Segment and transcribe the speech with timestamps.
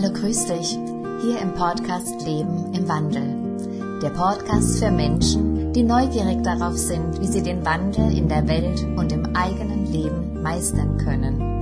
[0.00, 0.78] Hallo, grüß dich.
[1.20, 4.00] Hier im Podcast Leben im Wandel.
[4.00, 8.82] Der Podcast für Menschen, die neugierig darauf sind, wie sie den Wandel in der Welt
[8.96, 11.60] und im eigenen Leben meistern können.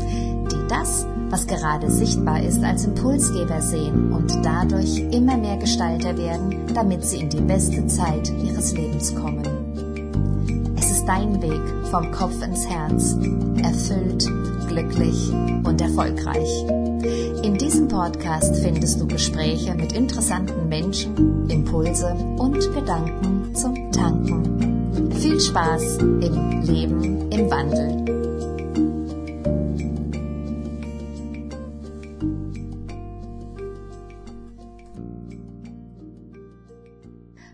[0.53, 6.55] Die das, was gerade sichtbar ist, als Impulsgeber sehen und dadurch immer mehr Gestalter werden,
[6.75, 10.77] damit sie in die beste Zeit ihres Lebens kommen.
[10.79, 13.17] Es ist dein Weg vom Kopf ins Herz,
[13.65, 14.31] erfüllt,
[14.69, 15.33] glücklich
[15.65, 16.88] und erfolgreich.
[17.01, 25.13] In diesem Podcast findest du Gespräche mit interessanten Menschen, Impulse und Gedanken zum Tanken.
[25.13, 28.05] Viel Spaß im Leben im Wandel.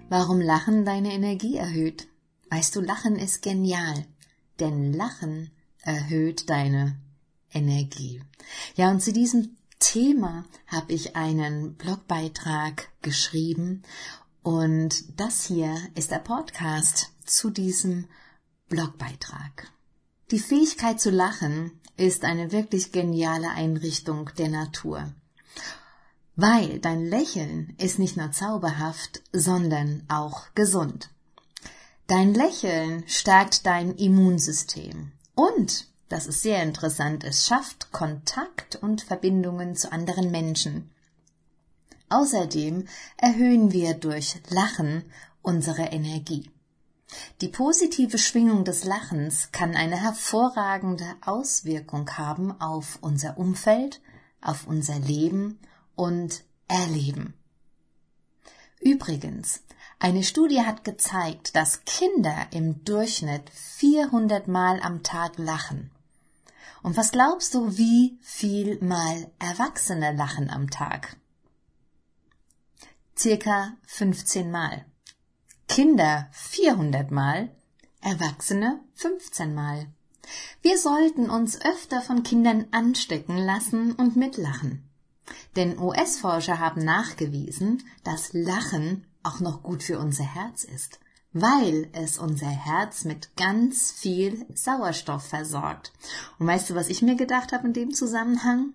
[0.08, 2.08] Warum Lachen deine Energie erhöht?
[2.48, 4.06] Weißt du, Lachen ist genial,
[4.58, 5.50] denn Lachen
[5.82, 6.96] erhöht deine
[7.54, 8.20] Energie.
[8.74, 13.82] Ja, und zu diesem Thema habe ich einen Blogbeitrag geschrieben
[14.42, 18.06] und das hier ist der Podcast zu diesem
[18.68, 19.70] Blogbeitrag.
[20.30, 25.12] Die Fähigkeit zu lachen ist eine wirklich geniale Einrichtung der Natur.
[26.36, 31.10] Weil dein Lächeln ist nicht nur zauberhaft, sondern auch gesund.
[32.06, 37.24] Dein Lächeln stärkt dein Immunsystem und das ist sehr interessant.
[37.24, 40.90] Es schafft Kontakt und Verbindungen zu anderen Menschen.
[42.08, 45.04] Außerdem erhöhen wir durch Lachen
[45.42, 46.50] unsere Energie.
[47.40, 54.00] Die positive Schwingung des Lachens kann eine hervorragende Auswirkung haben auf unser Umfeld,
[54.40, 55.58] auf unser Leben
[55.94, 57.34] und Erleben.
[58.80, 59.62] Übrigens,
[59.98, 65.90] eine Studie hat gezeigt, dass Kinder im Durchschnitt 400 Mal am Tag lachen.
[66.84, 71.16] Und was glaubst du, wie viel mal Erwachsene lachen am Tag?
[73.16, 74.84] Circa 15 Mal.
[75.66, 77.48] Kinder 400 Mal,
[78.02, 79.86] Erwachsene 15 Mal.
[80.60, 84.86] Wir sollten uns öfter von Kindern anstecken lassen und mitlachen.
[85.56, 91.00] Denn US-Forscher haben nachgewiesen, dass Lachen auch noch gut für unser Herz ist
[91.34, 95.92] weil es unser Herz mit ganz viel Sauerstoff versorgt.
[96.38, 98.72] Und weißt du, was ich mir gedacht habe in dem Zusammenhang?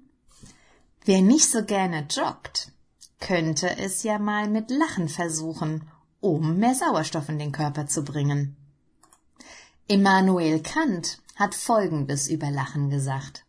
[1.05, 2.73] Wer nicht so gerne joggt,
[3.21, 8.57] könnte es ja mal mit Lachen versuchen, um mehr Sauerstoff in den Körper zu bringen.
[9.87, 13.45] Immanuel Kant hat Folgendes über Lachen gesagt.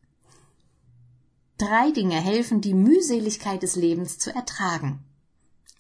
[1.58, 5.04] Drei Dinge helfen, die Mühseligkeit des Lebens zu ertragen.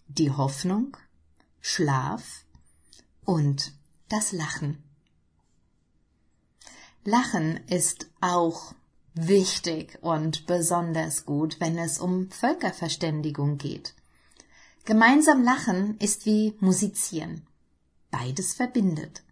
[0.08, 0.96] Die Hoffnung,
[1.60, 2.44] Schlaf
[3.30, 3.72] und
[4.08, 4.82] das Lachen.
[7.04, 8.74] Lachen ist auch
[9.14, 13.94] wichtig und besonders gut, wenn es um Völkerverständigung geht.
[14.84, 17.46] Gemeinsam lachen ist wie musizieren.
[18.10, 19.22] Beides verbindet.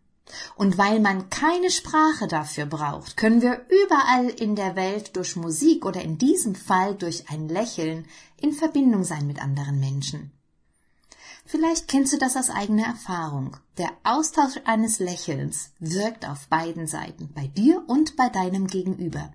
[0.55, 5.85] Und weil man keine Sprache dafür braucht, können wir überall in der Welt durch Musik
[5.85, 8.07] oder in diesem Fall durch ein Lächeln
[8.37, 10.38] in Verbindung sein mit anderen Menschen.
[11.51, 13.57] Vielleicht kennst du das aus eigener Erfahrung.
[13.79, 19.33] Der Austausch eines Lächelns wirkt auf beiden Seiten, bei dir und bei deinem Gegenüber.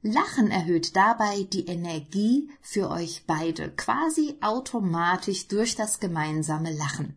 [0.00, 7.14] Lachen erhöht dabei die Energie für euch beide quasi automatisch durch das gemeinsame Lachen.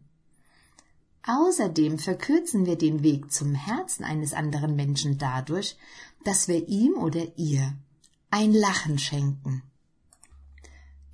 [1.26, 5.78] Außerdem verkürzen wir den Weg zum Herzen eines anderen Menschen dadurch,
[6.26, 7.78] dass wir ihm oder ihr
[8.30, 9.64] ein Lachen schenken.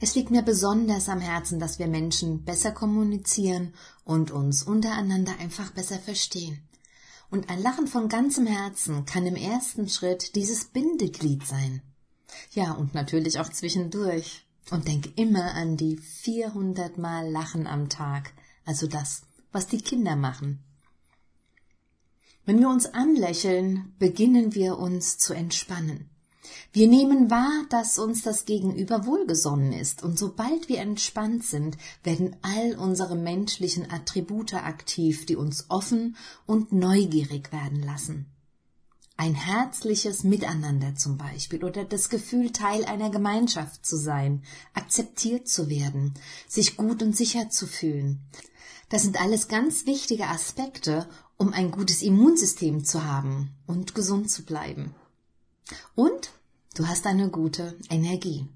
[0.04, 5.72] Es liegt mir besonders am Herzen, dass wir Menschen besser kommunizieren und uns untereinander einfach
[5.72, 6.62] besser verstehen.
[7.32, 11.82] Und ein Lachen von ganzem Herzen kann im ersten Schritt dieses Bindeglied sein.
[12.52, 14.46] Ja, und natürlich auch zwischendurch.
[14.72, 18.34] Und denk immer an die 400 Mal Lachen am Tag,
[18.66, 19.22] also das,
[19.54, 20.60] was die Kinder machen.
[22.44, 26.10] Wenn wir uns anlächeln, beginnen wir uns zu entspannen.
[26.72, 32.36] Wir nehmen wahr, dass uns das Gegenüber wohlgesonnen ist, und sobald wir entspannt sind, werden
[32.42, 38.26] all unsere menschlichen Attribute aktiv, die uns offen und neugierig werden lassen.
[39.16, 44.42] Ein herzliches Miteinander zum Beispiel oder das Gefühl, Teil einer Gemeinschaft zu sein,
[44.74, 46.16] akzeptiert zu werden,
[46.48, 48.22] sich gut und sicher zu fühlen.
[48.90, 51.08] Das sind alles ganz wichtige Aspekte,
[51.38, 54.96] um ein gutes Immunsystem zu haben und gesund zu bleiben.
[55.96, 56.32] Und
[56.76, 58.48] du hast eine gute Energie.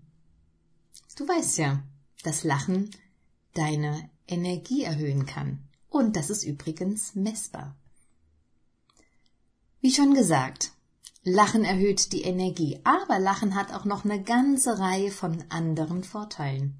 [1.16, 1.84] Du weißt ja,
[2.24, 2.92] dass Lachen
[3.54, 5.68] deine Energie erhöhen kann.
[5.90, 7.76] Und das ist übrigens messbar.
[9.82, 10.72] Wie schon gesagt,
[11.24, 16.76] Lachen erhöht die Energie, aber Lachen hat auch noch eine ganze Reihe von anderen Vorteilen.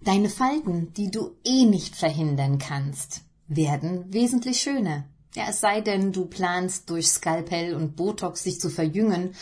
[0.00, 5.04] Deine Falten, die du eh nicht verhindern kannst, werden wesentlich schöner.
[5.36, 9.34] Ja, es sei denn, du planst durch Skalpell und Botox sich zu verjüngen,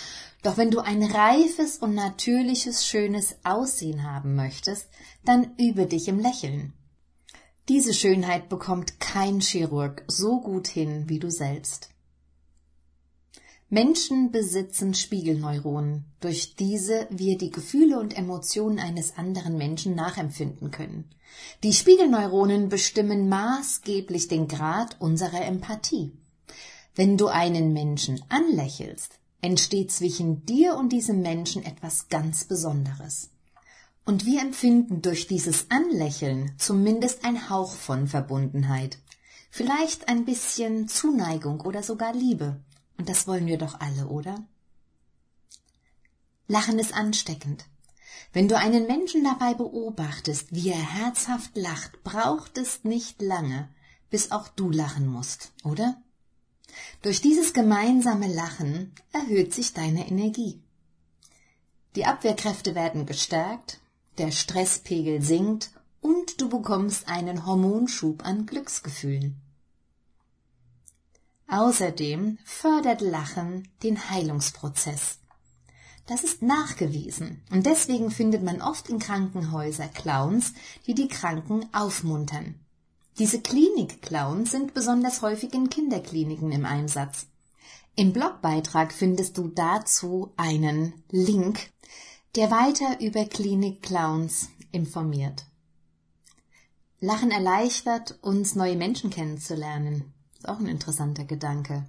[0.42, 4.88] doch wenn du ein reifes und natürliches, schönes Aussehen haben möchtest,
[5.24, 6.72] dann übe dich im Lächeln.
[7.68, 11.90] Diese Schönheit bekommt kein Chirurg so gut hin wie du selbst.
[13.74, 21.10] Menschen besitzen Spiegelneuronen, durch diese wir die Gefühle und Emotionen eines anderen Menschen nachempfinden können.
[21.64, 26.12] Die Spiegelneuronen bestimmen maßgeblich den Grad unserer Empathie.
[26.94, 33.30] Wenn du einen Menschen anlächelst, entsteht zwischen dir und diesem Menschen etwas ganz Besonderes.
[34.04, 38.98] Und wir empfinden durch dieses Anlächeln zumindest ein Hauch von Verbundenheit.
[39.50, 42.60] Vielleicht ein bisschen Zuneigung oder sogar Liebe.
[42.96, 44.46] Und das wollen wir doch alle, oder?
[46.46, 47.64] Lachen ist ansteckend.
[48.32, 53.68] Wenn du einen Menschen dabei beobachtest, wie er herzhaft lacht, braucht es nicht lange,
[54.10, 56.02] bis auch du lachen musst, oder?
[57.02, 60.60] Durch dieses gemeinsame Lachen erhöht sich deine Energie.
[61.96, 63.80] Die Abwehrkräfte werden gestärkt,
[64.18, 65.70] der Stresspegel sinkt
[66.00, 69.40] und du bekommst einen Hormonschub an Glücksgefühlen.
[71.54, 75.20] Außerdem fördert Lachen den Heilungsprozess.
[76.04, 80.52] Das ist nachgewiesen und deswegen findet man oft in Krankenhäusern Clowns,
[80.88, 82.56] die die Kranken aufmuntern.
[83.20, 87.28] Diese Klinik-Clowns sind besonders häufig in Kinderkliniken im Einsatz.
[87.94, 91.70] Im Blogbeitrag findest du dazu einen Link,
[92.34, 95.44] der weiter über Klinik-Clowns informiert.
[96.98, 100.12] Lachen erleichtert, uns neue Menschen kennenzulernen.
[100.46, 101.86] Auch ein interessanter Gedanke.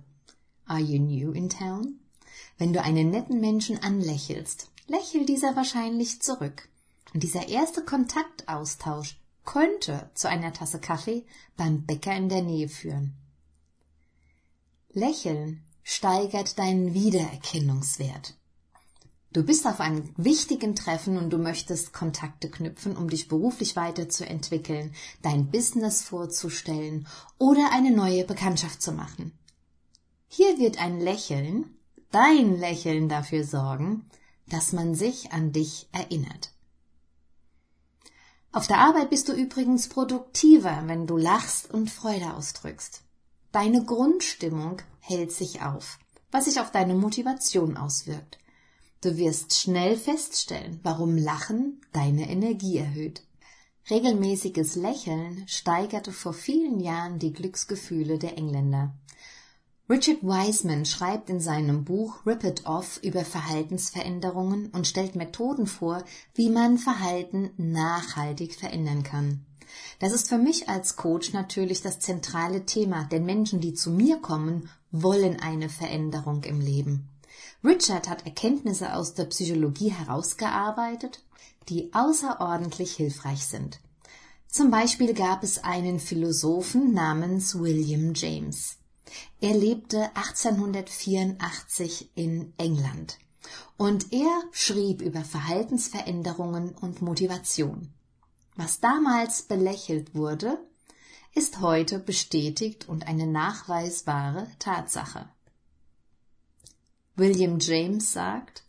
[0.65, 1.99] Are you new in town?
[2.57, 6.69] Wenn du einen netten Menschen anlächelst, lächelt dieser wahrscheinlich zurück.
[7.13, 11.25] Und dieser erste Kontaktaustausch könnte zu einer Tasse Kaffee
[11.55, 13.13] beim Bäcker in der Nähe führen.
[14.91, 18.35] Lächeln steigert deinen Wiedererkennungswert.
[19.35, 24.93] Du bist auf einem wichtigen Treffen und du möchtest Kontakte knüpfen, um dich beruflich weiterzuentwickeln,
[25.23, 27.05] dein Business vorzustellen
[27.37, 29.37] oder eine neue Bekanntschaft zu machen.
[30.29, 31.77] Hier wird ein Lächeln,
[32.11, 34.09] dein Lächeln dafür sorgen,
[34.47, 36.53] dass man sich an dich erinnert.
[38.53, 43.01] Auf der Arbeit bist du übrigens produktiver, wenn du lachst und Freude ausdrückst.
[43.51, 45.99] Deine Grundstimmung hält sich auf,
[46.31, 48.39] was sich auf deine Motivation auswirkt.
[49.01, 53.23] Du wirst schnell feststellen, warum Lachen deine Energie erhöht.
[53.89, 58.95] Regelmäßiges Lächeln steigerte vor vielen Jahren die Glücksgefühle der Engländer.
[59.87, 66.03] Richard Wiseman schreibt in seinem Buch Rip It Off über Verhaltensveränderungen und stellt Methoden vor,
[66.33, 69.45] wie man Verhalten nachhaltig verändern kann.
[69.99, 74.17] Das ist für mich als Coach natürlich das zentrale Thema, denn Menschen, die zu mir
[74.17, 77.07] kommen, wollen eine Veränderung im Leben.
[77.65, 81.23] Richard hat Erkenntnisse aus der Psychologie herausgearbeitet,
[81.67, 83.79] die außerordentlich hilfreich sind.
[84.47, 88.77] Zum Beispiel gab es einen Philosophen namens William James.
[89.41, 93.17] Er lebte 1884 in England
[93.77, 97.91] und er schrieb über Verhaltensveränderungen und Motivation.
[98.55, 100.59] Was damals belächelt wurde,
[101.33, 105.27] ist heute bestätigt und eine nachweisbare Tatsache.
[107.17, 108.63] William James sagt,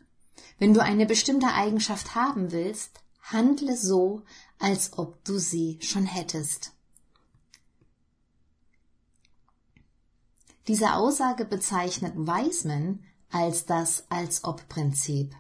[0.59, 4.23] wenn du eine bestimmte Eigenschaft haben willst, handle so,
[4.59, 6.73] als ob du sie schon hättest.
[10.69, 13.01] Diese Aussage bezeichnet Weisman
[13.31, 15.35] als das Als-ob-Prinzip.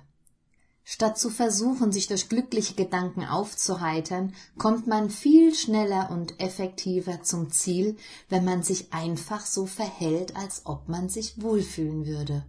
[0.84, 7.50] Statt zu versuchen, sich durch glückliche Gedanken aufzuheitern, kommt man viel schneller und effektiver zum
[7.50, 7.96] Ziel,
[8.28, 12.44] wenn man sich einfach so verhält, als ob man sich wohlfühlen würde.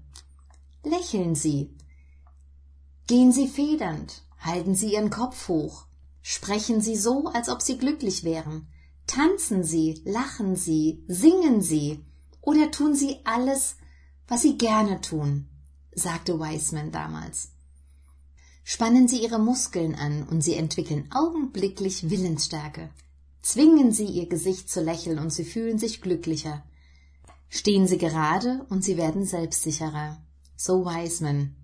[0.89, 1.75] Lächeln Sie.
[3.08, 5.86] Gehen Sie federnd, halten Sie Ihren Kopf hoch,
[6.22, 8.67] sprechen Sie so, als ob Sie glücklich wären,
[9.06, 12.06] tanzen Sie, lachen Sie, singen Sie
[12.41, 13.75] oder tun Sie alles,
[14.29, 15.50] was Sie gerne tun,
[15.94, 17.50] sagte Wiseman damals.
[18.63, 22.89] Spannen Sie Ihre Muskeln an und Sie entwickeln augenblicklich Willensstärke.
[23.41, 26.63] Zwingen Sie Ihr Gesicht zu lächeln und Sie fühlen sich glücklicher.
[27.50, 30.22] Stehen Sie gerade und Sie werden selbstsicherer
[30.57, 31.55] so Wiseman.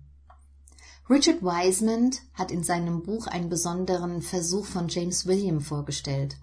[1.10, 6.36] Richard Wiseman hat in seinem Buch einen besonderen Versuch von James William vorgestellt.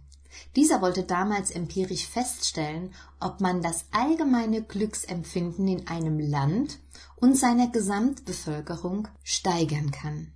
[0.55, 6.79] Dieser wollte damals empirisch feststellen, ob man das allgemeine Glücksempfinden in einem Land
[7.15, 10.31] und seiner Gesamtbevölkerung steigern kann.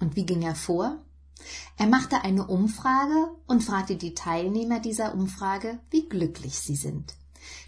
[0.00, 0.98] Und wie ging er vor?
[1.76, 7.14] Er machte eine Umfrage und fragte die Teilnehmer dieser Umfrage, wie glücklich sie sind.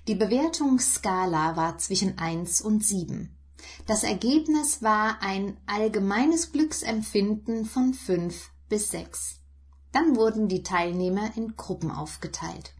[0.08, 3.37] Die Bewertungsskala war zwischen 1 und 7.
[3.86, 9.40] Das Ergebnis war ein allgemeines Glücksempfinden von 5 bis 6.
[9.92, 12.74] Dann wurden die Teilnehmer in Gruppen aufgeteilt.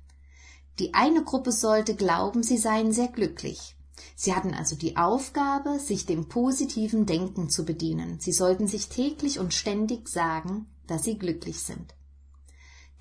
[0.79, 3.75] Die eine Gruppe sollte glauben, sie seien sehr glücklich.
[4.15, 8.21] Sie hatten also die Aufgabe, sich dem positiven Denken zu bedienen.
[8.21, 11.95] Sie sollten sich täglich und ständig sagen, dass sie glücklich sind.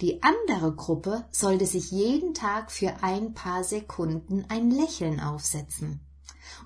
[0.02, 6.02] Die andere Gruppe sollte sich jeden Tag für ein paar Sekunden ein Lächeln aufsetzen.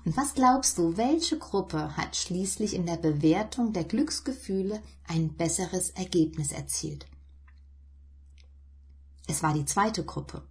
[0.04, 5.90] Und was glaubst du, welche Gruppe hat schließlich in der Bewertung der Glücksgefühle ein besseres
[5.90, 7.06] Ergebnis erzielt?
[9.26, 10.42] Es war die zweite Gruppe.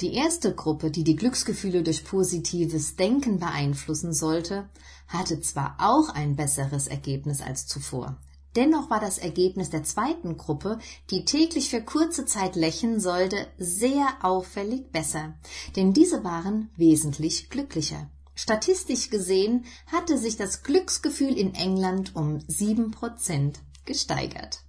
[0.00, 4.68] Die erste Gruppe, die die Glücksgefühle durch positives Denken beeinflussen sollte,
[5.06, 8.16] hatte zwar auch ein besseres Ergebnis als zuvor.
[8.56, 10.78] Dennoch war das Ergebnis der zweiten Gruppe,
[11.10, 15.34] die täglich für kurze Zeit lächeln sollte, sehr auffällig besser,
[15.76, 18.10] denn diese waren wesentlich glücklicher.
[18.34, 24.64] Statistisch gesehen hatte sich das Glücksgefühl in England um sieben Prozent gesteigert.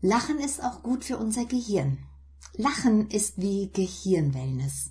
[0.00, 1.98] Lachen ist auch gut für unser Gehirn.
[2.54, 4.90] Lachen ist wie Gehirnwellness,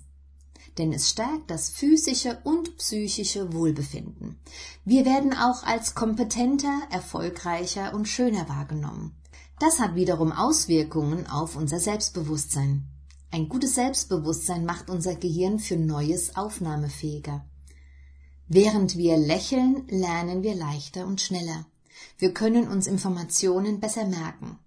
[0.76, 4.38] denn es stärkt das physische und psychische Wohlbefinden.
[4.84, 9.16] Wir werden auch als kompetenter, erfolgreicher und schöner wahrgenommen.
[9.58, 12.86] Das hat wiederum Auswirkungen auf unser Selbstbewusstsein.
[13.30, 17.44] Ein gutes Selbstbewusstsein macht unser Gehirn für Neues aufnahmefähiger.
[18.48, 21.66] Während wir lächeln, lernen wir leichter und schneller.
[22.16, 24.58] Wir können uns Informationen besser merken.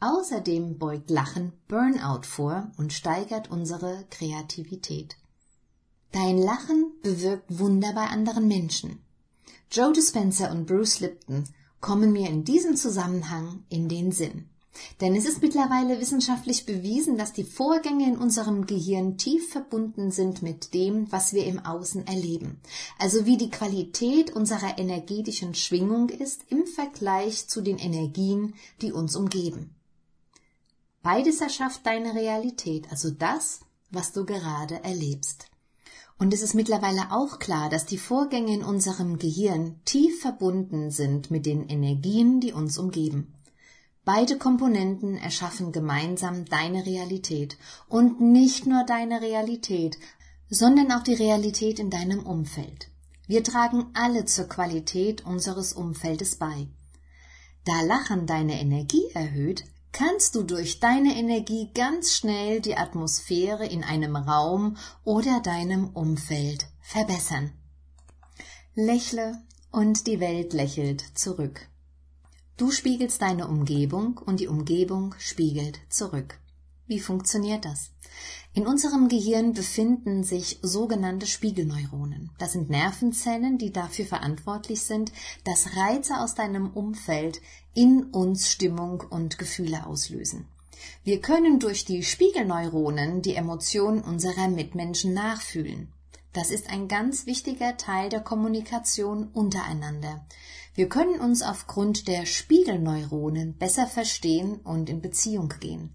[0.00, 5.16] Außerdem beugt Lachen Burnout vor und steigert unsere Kreativität.
[6.10, 9.00] Dein Lachen bewirkt Wunder bei anderen Menschen.
[9.70, 11.44] Joe Dispenza und Bruce Lipton
[11.80, 14.48] kommen mir in diesem Zusammenhang in den Sinn.
[15.00, 20.42] Denn es ist mittlerweile wissenschaftlich bewiesen, dass die Vorgänge in unserem Gehirn tief verbunden sind
[20.42, 22.60] mit dem, was wir im Außen erleben.
[22.98, 29.16] Also wie die Qualität unserer energetischen Schwingung ist im Vergleich zu den Energien, die uns
[29.16, 29.74] umgeben.
[31.02, 35.46] Beides erschafft deine Realität, also das, was du gerade erlebst.
[36.18, 41.30] Und es ist mittlerweile auch klar, dass die Vorgänge in unserem Gehirn tief verbunden sind
[41.30, 43.32] mit den Energien, die uns umgeben.
[44.08, 49.98] Beide Komponenten erschaffen gemeinsam deine Realität und nicht nur deine Realität,
[50.48, 52.88] sondern auch die Realität in deinem Umfeld.
[53.26, 56.68] Wir tragen alle zur Qualität unseres Umfeldes bei.
[57.66, 63.84] Da Lachen deine Energie erhöht, kannst du durch deine Energie ganz schnell die Atmosphäre in
[63.84, 67.52] einem Raum oder deinem Umfeld verbessern.
[68.74, 71.68] Lächle und die Welt lächelt zurück.
[72.58, 76.40] Du spiegelst deine Umgebung und die Umgebung spiegelt zurück.
[76.88, 77.92] Wie funktioniert das?
[78.52, 82.30] In unserem Gehirn befinden sich sogenannte Spiegelneuronen.
[82.36, 85.12] Das sind Nervenzellen, die dafür verantwortlich sind,
[85.44, 87.40] dass Reize aus deinem Umfeld
[87.74, 90.48] in uns Stimmung und Gefühle auslösen.
[91.04, 95.92] Wir können durch die Spiegelneuronen die Emotionen unserer Mitmenschen nachfühlen.
[96.32, 100.26] Das ist ein ganz wichtiger Teil der Kommunikation untereinander.
[100.78, 105.92] Wir können uns aufgrund der Spiegelneuronen besser verstehen und in Beziehung gehen.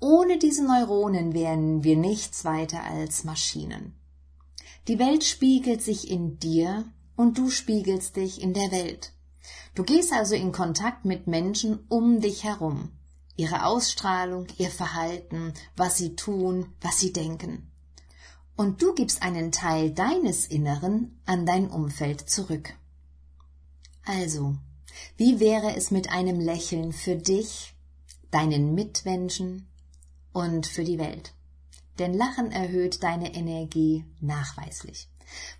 [0.00, 3.92] Ohne diese Neuronen wären wir nichts weiter als Maschinen.
[4.88, 9.12] Die Welt spiegelt sich in dir und du spiegelst dich in der Welt.
[9.74, 12.92] Du gehst also in Kontakt mit Menschen um dich herum.
[13.36, 17.70] Ihre Ausstrahlung, ihr Verhalten, was sie tun, was sie denken.
[18.56, 22.72] Und du gibst einen Teil deines Inneren an dein Umfeld zurück.
[24.04, 24.56] Also,
[25.16, 27.74] wie wäre es mit einem Lächeln für dich,
[28.30, 29.66] deinen Mitmenschen,
[30.34, 31.32] und für die Welt.
[31.98, 35.08] Denn Lachen erhöht deine Energie nachweislich.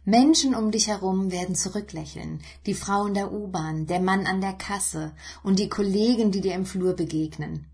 [0.04, 4.52] Menschen um dich herum werden zurücklächeln, die Frau in der U-Bahn, der Mann an der
[4.52, 7.66] Kasse und die Kollegen, die dir im Flur begegnen.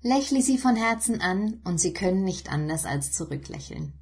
[0.00, 3.92] Lächle sie von Herzen an und sie können nicht anders als zurücklächeln.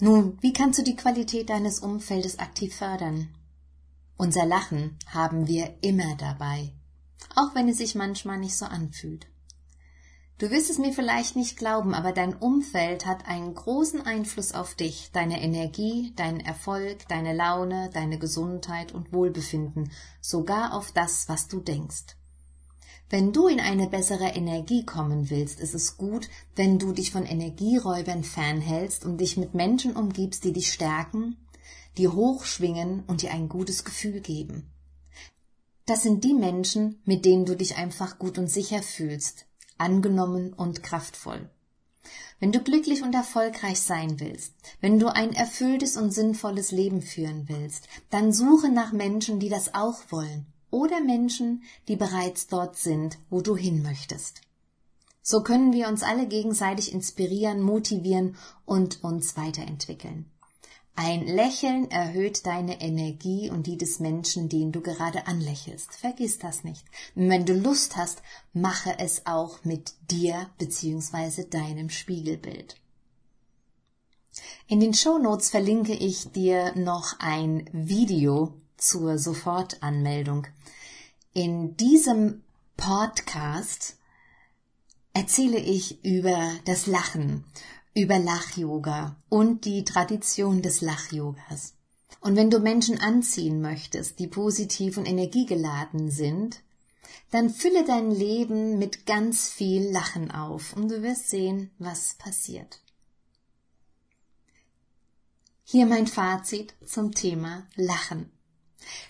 [0.00, 3.28] Nun, wie kannst du die Qualität deines Umfeldes aktiv fördern?
[4.20, 6.72] Unser Lachen haben wir immer dabei,
[7.36, 9.28] auch wenn es sich manchmal nicht so anfühlt.
[10.38, 14.74] Du wirst es mir vielleicht nicht glauben, aber dein Umfeld hat einen großen Einfluss auf
[14.74, 21.46] dich, deine Energie, deinen Erfolg, deine Laune, deine Gesundheit und Wohlbefinden, sogar auf das, was
[21.46, 22.16] du denkst.
[23.10, 27.24] Wenn du in eine bessere Energie kommen willst, ist es gut, wenn du dich von
[27.24, 31.36] Energieräubern fernhältst und dich mit Menschen umgibst, die dich stärken,
[31.98, 34.70] die hochschwingen und dir ein gutes Gefühl geben.
[35.84, 39.46] Das sind die Menschen, mit denen du dich einfach gut und sicher fühlst,
[39.78, 41.50] angenommen und kraftvoll.
[42.40, 47.48] Wenn du glücklich und erfolgreich sein willst, wenn du ein erfülltes und sinnvolles Leben führen
[47.48, 53.18] willst, dann suche nach Menschen, die das auch wollen oder Menschen, die bereits dort sind,
[53.30, 54.42] wo du hin möchtest.
[55.22, 60.30] So können wir uns alle gegenseitig inspirieren, motivieren und uns weiterentwickeln.
[61.00, 65.94] Ein Lächeln erhöht deine Energie und die des Menschen, den du gerade anlächelst.
[65.94, 66.84] Vergiss das nicht.
[67.14, 68.20] Und wenn du Lust hast,
[68.52, 71.44] mache es auch mit dir bzw.
[71.44, 72.80] deinem Spiegelbild.
[74.66, 80.48] In den Show Notes verlinke ich dir noch ein Video zur Sofortanmeldung.
[81.32, 82.42] In diesem
[82.76, 83.98] Podcast
[85.12, 87.44] erzähle ich über das Lachen,
[87.98, 91.74] über Lach-Yoga und die Tradition des Lach-Yogas.
[92.20, 96.60] Und wenn du Menschen anziehen möchtest, die positiv und energiegeladen sind,
[97.32, 102.80] dann fülle dein Leben mit ganz viel Lachen auf und du wirst sehen, was passiert.
[105.64, 108.30] Hier mein Fazit zum Thema Lachen.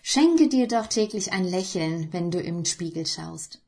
[0.02, 3.60] Schenke dir doch täglich ein Lächeln, wenn du im Spiegel schaust.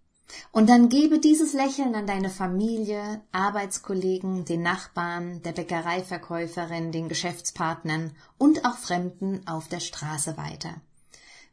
[0.52, 8.12] Und dann gebe dieses Lächeln an deine Familie, Arbeitskollegen, den Nachbarn, der Bäckereiverkäuferin, den Geschäftspartnern
[8.38, 10.80] und auch Fremden auf der Straße weiter.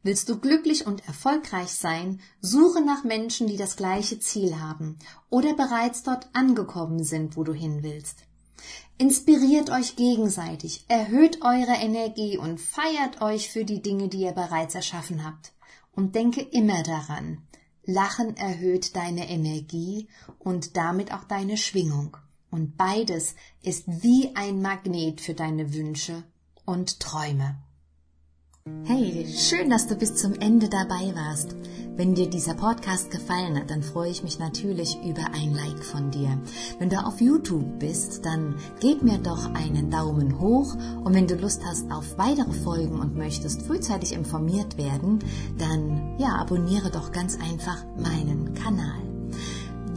[0.04, 4.98] Willst du glücklich und erfolgreich sein, suche nach Menschen, die das gleiche Ziel haben
[5.30, 8.24] oder bereits dort angekommen sind, wo du hin willst.
[8.98, 14.76] Inspiriert euch gegenseitig, erhöht eure Energie und feiert euch für die Dinge, die ihr bereits
[14.76, 15.54] erschaffen habt.
[15.94, 17.44] Und denke immer daran,
[17.88, 22.18] Lachen erhöht deine Energie und damit auch deine Schwingung.
[22.52, 26.24] Und beides ist wie ein Magnet für deine Wünsche
[26.66, 27.56] und Träume.
[28.84, 31.56] Hey, schön, dass du bis zum Ende dabei warst.
[31.98, 36.12] Wenn dir dieser Podcast gefallen hat, dann freue ich mich natürlich über ein Like von
[36.12, 36.38] dir.
[36.78, 41.34] Wenn du auf YouTube bist, dann gib mir doch einen Daumen hoch und wenn du
[41.34, 45.18] Lust hast auf weitere Folgen und möchtest frühzeitig informiert werden,
[45.58, 49.07] dann ja, abonniere doch ganz einfach meinen Kanal.